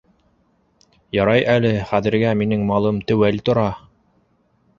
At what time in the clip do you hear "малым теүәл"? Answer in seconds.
2.73-3.39